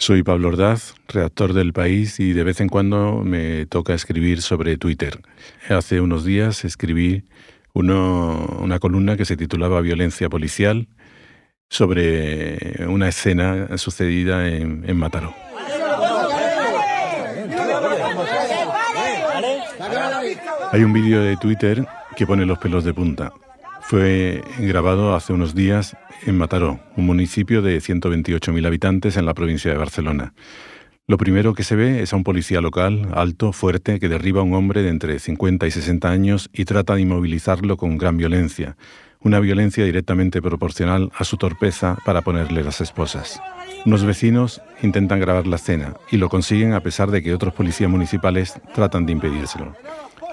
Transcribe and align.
Soy 0.00 0.22
Pablo 0.22 0.48
Ordaz, 0.48 0.94
redactor 1.08 1.52
del 1.54 1.72
País 1.72 2.20
y 2.20 2.32
de 2.32 2.44
vez 2.44 2.60
en 2.60 2.68
cuando 2.68 3.22
me 3.24 3.66
toca 3.66 3.94
escribir 3.94 4.42
sobre 4.42 4.76
Twitter. 4.76 5.20
Hace 5.68 6.00
unos 6.00 6.24
días 6.24 6.64
escribí 6.64 7.24
una 7.74 8.78
columna 8.78 9.16
que 9.16 9.24
se 9.24 9.36
titulaba 9.36 9.80
Violencia 9.80 10.28
policial 10.28 10.86
sobre 11.68 12.86
una 12.86 13.08
escena 13.08 13.76
sucedida 13.76 14.48
en, 14.48 14.88
en 14.88 14.96
Mataró. 14.96 15.34
Hay 20.70 20.84
un 20.84 20.92
vídeo 20.92 21.22
de 21.22 21.36
Twitter 21.38 21.84
que 22.16 22.24
pone 22.24 22.46
los 22.46 22.58
pelos 22.58 22.84
de 22.84 22.94
punta. 22.94 23.32
Fue 23.88 24.44
grabado 24.58 25.14
hace 25.14 25.32
unos 25.32 25.54
días 25.54 25.96
en 26.26 26.36
Mataró, 26.36 26.78
un 26.96 27.06
municipio 27.06 27.62
de 27.62 27.78
128.000 27.78 28.66
habitantes 28.66 29.16
en 29.16 29.24
la 29.24 29.32
provincia 29.32 29.70
de 29.70 29.78
Barcelona. 29.78 30.34
Lo 31.06 31.16
primero 31.16 31.54
que 31.54 31.62
se 31.62 31.74
ve 31.74 32.02
es 32.02 32.12
a 32.12 32.16
un 32.16 32.22
policía 32.22 32.60
local, 32.60 33.08
alto, 33.14 33.50
fuerte, 33.54 33.98
que 33.98 34.10
derriba 34.10 34.42
a 34.42 34.44
un 34.44 34.52
hombre 34.52 34.82
de 34.82 34.90
entre 34.90 35.18
50 35.18 35.66
y 35.66 35.70
60 35.70 36.06
años 36.06 36.50
y 36.52 36.66
trata 36.66 36.96
de 36.96 37.00
inmovilizarlo 37.00 37.78
con 37.78 37.96
gran 37.96 38.18
violencia, 38.18 38.76
una 39.20 39.40
violencia 39.40 39.86
directamente 39.86 40.42
proporcional 40.42 41.10
a 41.16 41.24
su 41.24 41.38
torpeza 41.38 41.96
para 42.04 42.20
ponerle 42.20 42.62
las 42.62 42.82
esposas. 42.82 43.40
Unos 43.86 44.04
vecinos 44.04 44.60
intentan 44.82 45.18
grabar 45.18 45.46
la 45.46 45.56
escena 45.56 45.94
y 46.10 46.18
lo 46.18 46.28
consiguen 46.28 46.74
a 46.74 46.80
pesar 46.80 47.10
de 47.10 47.22
que 47.22 47.32
otros 47.32 47.54
policías 47.54 47.90
municipales 47.90 48.60
tratan 48.74 49.06
de 49.06 49.12
impedírselo. 49.12 49.74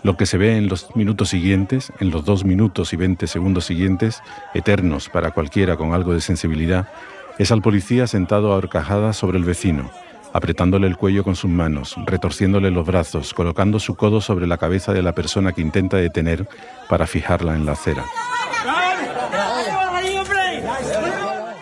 Lo 0.05 0.17
que 0.17 0.27
se 0.27 0.37
ve 0.37 0.55
en 0.55 0.69
los 0.69 0.95
minutos 0.95 1.29
siguientes, 1.29 1.91
en 1.99 2.11
los 2.11 2.23
dos 2.25 2.45
minutos 2.45 2.93
y 2.93 2.95
veinte 2.95 3.25
segundos 3.25 3.65
siguientes, 3.65 4.21
eternos 4.53 5.09
para 5.09 5.31
cualquiera 5.31 5.77
con 5.77 5.95
algo 5.95 6.13
de 6.13 6.21
sensibilidad, 6.21 6.89
es 7.39 7.51
al 7.51 7.63
policía 7.63 8.05
sentado 8.05 8.53
a 8.53 8.55
horcajadas 8.57 9.17
sobre 9.17 9.39
el 9.39 9.43
vecino, 9.43 9.89
apretándole 10.31 10.85
el 10.85 10.95
cuello 10.95 11.23
con 11.23 11.35
sus 11.35 11.49
manos, 11.49 11.95
retorciéndole 12.05 12.69
los 12.69 12.85
brazos, 12.85 13.33
colocando 13.33 13.79
su 13.79 13.95
codo 13.95 14.21
sobre 14.21 14.45
la 14.45 14.59
cabeza 14.59 14.93
de 14.93 15.01
la 15.01 15.15
persona 15.15 15.53
que 15.53 15.61
intenta 15.61 15.97
detener 15.97 16.47
para 16.87 17.07
fijarla 17.07 17.55
en 17.55 17.65
la 17.65 17.71
acera. 17.71 18.05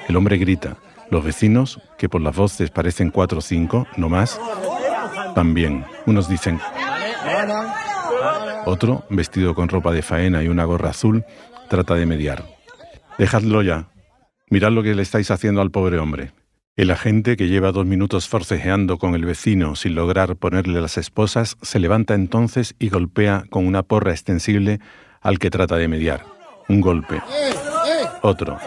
El 0.10 0.18
hombre 0.18 0.38
grita. 0.38 0.76
Los 1.10 1.24
vecinos, 1.24 1.80
que 1.98 2.10
por 2.10 2.20
las 2.20 2.36
voces 2.36 2.72
parecen 2.72 3.10
cuatro 3.10 3.38
o 3.38 3.42
cinco, 3.42 3.88
no 3.96 4.10
más, 4.10 4.38
también. 5.34 5.86
Unos 6.06 6.28
dicen... 6.28 6.60
Otro, 8.66 9.06
vestido 9.10 9.56
con 9.56 9.70
ropa 9.70 9.92
de 9.92 10.02
faena 10.02 10.44
y 10.44 10.48
una 10.48 10.66
gorra 10.66 10.90
azul, 10.90 11.26
trata 11.70 11.96
de 11.96 12.06
mediar. 12.06 12.46
Dejadlo 13.18 13.62
ya. 13.62 13.88
Mirad 14.50 14.72
lo 14.72 14.84
que 14.84 14.96
le 14.96 15.02
estáis 15.02 15.32
haciendo 15.32 15.62
al 15.62 15.72
pobre 15.72 16.00
hombre. 16.00 16.32
El 16.76 16.90
agente, 16.90 17.38
que 17.38 17.48
lleva 17.48 17.72
dos 17.72 17.86
minutos 17.86 18.28
forcejeando 18.28 18.98
con 18.98 19.14
el 19.14 19.26
vecino 19.26 19.76
sin 19.76 19.94
lograr 19.94 20.36
ponerle 20.36 20.82
las 20.82 20.98
esposas, 20.98 21.56
se 21.62 21.78
levanta 21.78 22.16
entonces 22.16 22.74
y 22.80 22.90
golpea 22.90 23.44
con 23.50 23.68
una 23.68 23.84
porra 23.84 24.12
extensible 24.12 24.80
al 25.22 25.38
que 25.38 25.52
trata 25.52 25.76
de 25.76 25.88
mediar. 25.88 26.26
Un 26.68 26.82
golpe. 26.82 27.22
Otro. 28.22 28.58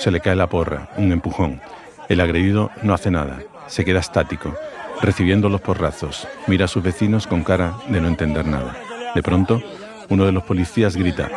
Se 0.00 0.10
le 0.10 0.20
cae 0.20 0.36
la 0.36 0.48
porra, 0.48 0.90
un 0.96 1.12
empujón. 1.12 1.60
El 2.08 2.20
agredido 2.20 2.70
no 2.82 2.92
hace 2.92 3.10
nada, 3.10 3.40
se 3.68 3.84
queda 3.84 4.00
estático 4.00 4.54
recibiendo 5.00 5.48
los 5.48 5.60
porrazos. 5.60 6.26
Mira 6.46 6.64
a 6.64 6.68
sus 6.68 6.82
vecinos 6.82 7.26
con 7.26 7.44
cara 7.44 7.74
de 7.88 8.00
no 8.00 8.08
entender 8.08 8.46
nada. 8.46 8.76
De 9.14 9.22
pronto, 9.22 9.62
uno 10.08 10.24
de 10.24 10.32
los 10.32 10.42
policías 10.42 10.96
grita. 10.96 11.30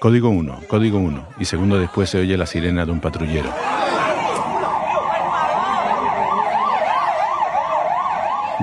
Código 0.00 0.28
1, 0.28 0.60
código 0.68 0.98
1, 0.98 1.28
y 1.38 1.46
segundo 1.46 1.78
después 1.78 2.10
se 2.10 2.18
oye 2.18 2.36
la 2.36 2.46
sirena 2.46 2.84
de 2.84 2.92
un 2.92 3.00
patrullero. 3.00 3.50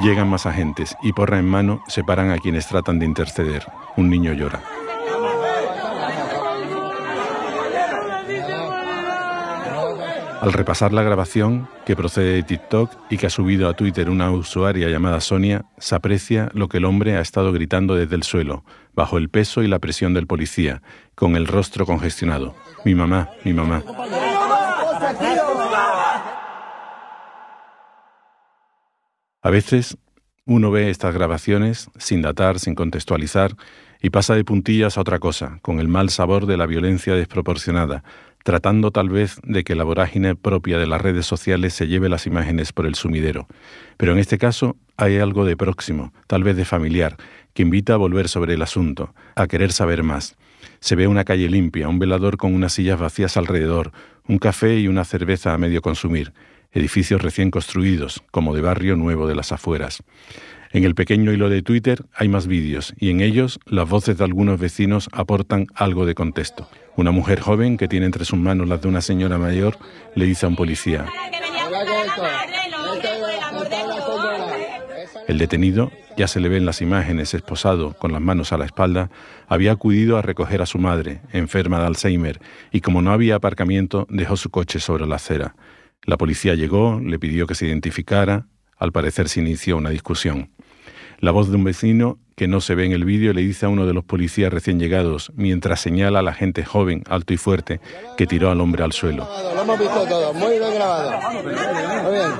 Llegan 0.03 0.29
más 0.29 0.45
agentes 0.45 0.95
y 1.01 1.13
porra 1.13 1.39
en 1.39 1.45
mano 1.45 1.83
separan 1.87 2.31
a 2.31 2.37
quienes 2.37 2.67
tratan 2.67 2.99
de 2.99 3.05
interceder. 3.05 3.65
Un 3.97 4.09
niño 4.09 4.33
llora. 4.33 4.61
Al 10.41 10.53
repasar 10.53 10.91
la 10.91 11.03
grabación, 11.03 11.69
que 11.85 11.95
procede 11.95 12.33
de 12.33 12.41
TikTok 12.41 12.91
y 13.11 13.17
que 13.17 13.27
ha 13.27 13.29
subido 13.29 13.69
a 13.69 13.75
Twitter 13.75 14.09
una 14.09 14.31
usuaria 14.31 14.89
llamada 14.89 15.21
Sonia, 15.21 15.65
se 15.77 15.93
aprecia 15.93 16.49
lo 16.55 16.67
que 16.67 16.77
el 16.77 16.85
hombre 16.85 17.15
ha 17.15 17.21
estado 17.21 17.53
gritando 17.53 17.93
desde 17.93 18.15
el 18.15 18.23
suelo, 18.23 18.65
bajo 18.95 19.19
el 19.19 19.29
peso 19.29 19.61
y 19.61 19.67
la 19.67 19.77
presión 19.77 20.15
del 20.15 20.25
policía, 20.25 20.81
con 21.13 21.35
el 21.35 21.45
rostro 21.45 21.85
congestionado. 21.85 22.55
Mi 22.83 22.95
mamá, 22.95 23.29
mi 23.43 23.53
mamá. 23.53 23.83
A 29.43 29.49
veces 29.51 29.95
uno 30.47 30.71
ve 30.71 30.89
estas 30.89 31.13
grabaciones 31.13 31.91
sin 31.99 32.23
datar, 32.23 32.57
sin 32.57 32.73
contextualizar, 32.73 33.55
y 34.01 34.09
pasa 34.09 34.33
de 34.33 34.43
puntillas 34.43 34.97
a 34.97 35.01
otra 35.01 35.19
cosa, 35.19 35.59
con 35.61 35.79
el 35.79 35.87
mal 35.87 36.09
sabor 36.09 36.47
de 36.47 36.57
la 36.57 36.65
violencia 36.65 37.13
desproporcionada, 37.13 38.03
tratando 38.43 38.91
tal 38.91 39.09
vez 39.09 39.39
de 39.43 39.63
que 39.63 39.75
la 39.75 39.83
vorágine 39.83 40.35
propia 40.35 40.77
de 40.77 40.87
las 40.87 41.01
redes 41.01 41.25
sociales 41.25 41.73
se 41.73 41.87
lleve 41.87 42.09
las 42.09 42.27
imágenes 42.27 42.73
por 42.73 42.85
el 42.85 42.95
sumidero. 42.95 43.47
Pero 43.97 44.13
en 44.13 44.19
este 44.19 44.37
caso 44.37 44.77
hay 44.97 45.17
algo 45.17 45.45
de 45.45 45.57
próximo, 45.57 46.13
tal 46.27 46.43
vez 46.43 46.55
de 46.55 46.65
familiar, 46.65 47.17
que 47.53 47.63
invita 47.63 47.93
a 47.93 47.97
volver 47.97 48.27
sobre 48.27 48.53
el 48.53 48.61
asunto, 48.61 49.13
a 49.35 49.47
querer 49.47 49.71
saber 49.71 50.03
más. 50.03 50.35
Se 50.79 50.95
ve 50.95 51.07
una 51.07 51.23
calle 51.23 51.49
limpia, 51.49 51.89
un 51.89 51.99
velador 51.99 52.37
con 52.37 52.53
unas 52.53 52.73
sillas 52.73 52.99
vacías 52.99 53.37
alrededor, 53.37 53.91
un 54.27 54.37
café 54.37 54.79
y 54.79 54.87
una 54.87 55.05
cerveza 55.05 55.53
a 55.53 55.57
medio 55.57 55.81
consumir, 55.81 56.33
edificios 56.71 57.21
recién 57.21 57.51
construidos, 57.51 58.23
como 58.31 58.55
de 58.55 58.61
barrio 58.61 58.95
nuevo 58.95 59.27
de 59.27 59.35
las 59.35 59.51
afueras. 59.51 60.03
En 60.73 60.85
el 60.85 60.95
pequeño 60.95 61.33
hilo 61.33 61.49
de 61.49 61.61
Twitter 61.61 62.05
hay 62.15 62.29
más 62.29 62.47
vídeos 62.47 62.93
y 62.97 63.09
en 63.09 63.19
ellos 63.19 63.59
las 63.65 63.89
voces 63.89 64.17
de 64.17 64.23
algunos 64.23 64.59
vecinos 64.59 65.09
aportan 65.11 65.67
algo 65.75 66.05
de 66.05 66.15
contexto. 66.15 66.69
Una 66.95 67.11
mujer 67.11 67.41
joven 67.41 67.77
que 67.77 67.89
tiene 67.89 68.05
entre 68.05 68.23
sus 68.23 68.39
manos 68.39 68.69
las 68.69 68.81
de 68.81 68.87
una 68.87 69.01
señora 69.01 69.37
mayor 69.37 69.77
le 70.15 70.25
dice 70.25 70.45
a 70.45 70.49
un 70.49 70.55
policía, 70.55 71.07
el 75.27 75.37
detenido, 75.37 75.91
ya 76.17 76.27
se 76.27 76.39
le 76.39 76.49
ven 76.49 76.65
las 76.65 76.81
imágenes, 76.81 77.33
esposado, 77.33 77.93
con 77.93 78.11
las 78.11 78.21
manos 78.21 78.51
a 78.51 78.57
la 78.57 78.65
espalda, 78.65 79.09
había 79.47 79.71
acudido 79.71 80.17
a 80.17 80.21
recoger 80.21 80.61
a 80.61 80.65
su 80.65 80.77
madre, 80.77 81.21
enferma 81.31 81.79
de 81.79 81.85
Alzheimer, 81.85 82.41
y 82.71 82.81
como 82.81 83.01
no 83.01 83.11
había 83.11 83.35
aparcamiento, 83.35 84.07
dejó 84.09 84.35
su 84.35 84.49
coche 84.49 84.79
sobre 84.79 85.05
la 85.05 85.15
acera. 85.15 85.55
La 86.03 86.17
policía 86.17 86.55
llegó, 86.55 86.99
le 86.99 87.19
pidió 87.19 87.45
que 87.45 87.53
se 87.53 87.67
identificara, 87.67 88.47
al 88.77 88.91
parecer 88.91 89.29
se 89.29 89.39
inició 89.39 89.77
una 89.77 89.91
discusión. 89.91 90.49
La 91.19 91.29
voz 91.29 91.51
de 91.51 91.57
un 91.57 91.63
vecino 91.63 92.17
que 92.35 92.47
no 92.47 92.59
se 92.59 92.73
ve 92.73 92.85
en 92.85 92.91
el 92.91 93.05
vídeo 93.05 93.33
le 93.33 93.41
dice 93.41 93.67
a 93.67 93.69
uno 93.69 93.85
de 93.85 93.93
los 93.93 94.03
policías 94.03 94.51
recién 94.51 94.79
llegados, 94.79 95.31
mientras 95.35 95.79
señala 95.79 96.17
a 96.17 96.21
la 96.23 96.33
gente 96.33 96.65
joven, 96.65 97.03
alto 97.07 97.33
y 97.35 97.37
fuerte, 97.37 97.79
que 98.17 98.25
tiró 98.25 98.49
al 98.49 98.59
hombre 98.61 98.83
al 98.83 98.93
suelo. 98.93 99.29
Lo 99.53 99.61
hemos 99.61 99.77
visto 99.77 100.03
todo, 100.07 100.33
muy 100.33 100.57
bien 100.57 100.73
grabado. 100.73 101.11
Muy 101.43 102.13
bien. 102.13 102.31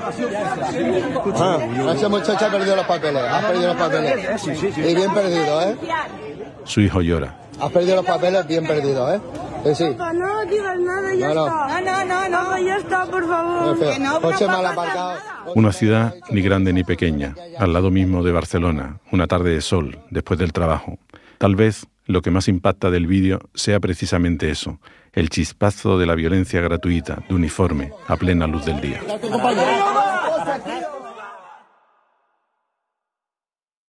Ah, 1.36 1.92
ese 1.94 2.08
muchacho 2.08 2.44
ha 2.44 2.50
perdido 2.50 2.74
los 2.74 2.86
papeles, 2.86 3.22
ha 3.22 3.40
perdido 3.46 3.68
los 3.68 3.76
papeles. 3.76 4.48
Y 4.76 4.94
bien 4.96 5.14
perdido, 5.14 5.62
¿eh? 5.62 5.76
Su 6.64 6.80
hijo 6.80 7.00
llora. 7.00 7.38
Has 7.60 7.70
perdido 7.70 7.94
los 7.94 8.04
papeles 8.06 8.44
bien 8.48 8.66
perdidos, 8.66 9.14
¿eh? 9.14 9.20
Sí, 9.64 9.74
sí. 9.74 9.84
no 10.14 10.44
digas 10.46 10.78
nada, 10.80 11.14
ya 11.14 11.28
No, 11.28 11.34
no. 11.34 11.46
está. 11.46 11.80
No, 11.80 12.04
no, 12.04 12.28
no, 12.28 12.50
no. 12.58 12.58
ya 12.66 12.76
está, 12.76 13.06
por 13.06 13.26
favor. 13.28 13.78
Coche 14.20 14.46
mal 14.46 14.66
aparcado. 14.66 15.18
Una 15.54 15.72
ciudad 15.72 16.14
ni 16.30 16.42
grande 16.42 16.72
ni 16.72 16.84
pequeña, 16.84 17.34
al 17.58 17.72
lado 17.72 17.90
mismo 17.90 18.22
de 18.22 18.32
Barcelona, 18.32 18.98
una 19.12 19.26
tarde 19.26 19.50
de 19.50 19.60
sol, 19.60 19.98
después 20.10 20.38
del 20.38 20.52
trabajo. 20.52 20.98
Tal 21.38 21.56
vez 21.56 21.86
lo 22.06 22.22
que 22.22 22.30
más 22.30 22.48
impacta 22.48 22.90
del 22.90 23.06
vídeo 23.06 23.38
sea 23.54 23.78
precisamente 23.80 24.50
eso, 24.50 24.80
el 25.12 25.28
chispazo 25.30 25.98
de 25.98 26.06
la 26.06 26.14
violencia 26.14 26.60
gratuita, 26.60 27.22
de 27.28 27.34
uniforme, 27.34 27.92
a 28.08 28.16
plena 28.16 28.46
luz 28.46 28.64
del 28.64 28.80
día. 28.80 29.00